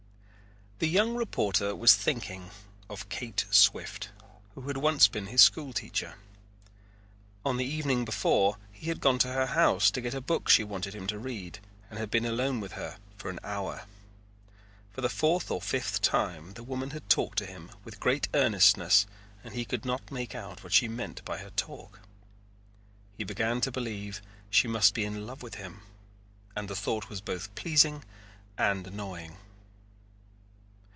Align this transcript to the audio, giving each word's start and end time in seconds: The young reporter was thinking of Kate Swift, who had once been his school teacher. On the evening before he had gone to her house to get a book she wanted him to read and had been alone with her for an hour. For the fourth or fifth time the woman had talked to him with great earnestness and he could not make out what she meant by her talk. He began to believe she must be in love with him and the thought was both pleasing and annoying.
The 0.83 0.87
young 0.89 1.13
reporter 1.13 1.75
was 1.75 1.93
thinking 1.93 2.49
of 2.89 3.07
Kate 3.07 3.45
Swift, 3.51 4.09
who 4.55 4.63
had 4.67 4.77
once 4.77 5.07
been 5.07 5.27
his 5.27 5.41
school 5.43 5.73
teacher. 5.73 6.15
On 7.45 7.57
the 7.57 7.65
evening 7.65 8.03
before 8.03 8.57
he 8.71 8.87
had 8.89 8.99
gone 8.99 9.19
to 9.19 9.27
her 9.31 9.45
house 9.45 9.91
to 9.91 10.01
get 10.01 10.15
a 10.15 10.21
book 10.21 10.49
she 10.49 10.63
wanted 10.63 10.95
him 10.95 11.05
to 11.05 11.19
read 11.19 11.59
and 11.91 11.99
had 11.99 12.09
been 12.09 12.25
alone 12.25 12.59
with 12.59 12.71
her 12.71 12.97
for 13.15 13.29
an 13.29 13.37
hour. 13.43 13.85
For 14.91 15.01
the 15.01 15.09
fourth 15.09 15.51
or 15.51 15.61
fifth 15.61 16.01
time 16.01 16.53
the 16.53 16.63
woman 16.63 16.89
had 16.89 17.07
talked 17.07 17.37
to 17.37 17.45
him 17.45 17.69
with 17.83 17.99
great 17.99 18.27
earnestness 18.33 19.05
and 19.43 19.53
he 19.53 19.65
could 19.65 19.85
not 19.85 20.09
make 20.11 20.33
out 20.33 20.63
what 20.63 20.73
she 20.73 20.87
meant 20.87 21.23
by 21.23 21.37
her 21.37 21.51
talk. 21.51 21.99
He 23.15 23.23
began 23.23 23.61
to 23.61 23.71
believe 23.71 24.19
she 24.49 24.67
must 24.67 24.95
be 24.95 25.05
in 25.05 25.27
love 25.27 25.43
with 25.43 25.53
him 25.61 25.81
and 26.55 26.67
the 26.67 26.75
thought 26.75 27.07
was 27.07 27.21
both 27.21 27.53
pleasing 27.53 28.03
and 28.57 28.87
annoying. 28.87 29.37